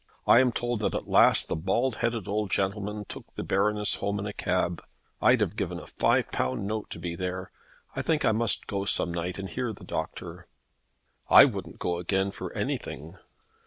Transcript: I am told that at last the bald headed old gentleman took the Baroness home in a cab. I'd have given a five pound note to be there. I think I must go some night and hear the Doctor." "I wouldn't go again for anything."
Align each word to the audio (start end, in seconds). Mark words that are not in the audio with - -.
I 0.25 0.39
am 0.39 0.51
told 0.51 0.79
that 0.79 0.95
at 0.95 1.07
last 1.07 1.47
the 1.47 1.55
bald 1.55 1.97
headed 1.97 2.27
old 2.27 2.49
gentleman 2.49 3.05
took 3.05 3.27
the 3.35 3.43
Baroness 3.43 3.97
home 3.97 4.17
in 4.17 4.25
a 4.25 4.33
cab. 4.33 4.83
I'd 5.21 5.41
have 5.41 5.55
given 5.55 5.77
a 5.79 5.85
five 5.85 6.31
pound 6.31 6.65
note 6.65 6.89
to 6.89 6.97
be 6.99 7.15
there. 7.15 7.51
I 7.95 8.01
think 8.01 8.25
I 8.25 8.31
must 8.31 8.65
go 8.65 8.83
some 8.85 9.13
night 9.13 9.37
and 9.37 9.47
hear 9.47 9.73
the 9.73 9.83
Doctor." 9.83 10.47
"I 11.29 11.45
wouldn't 11.45 11.77
go 11.77 11.97
again 11.99 12.31
for 12.31 12.51
anything." 12.53 13.19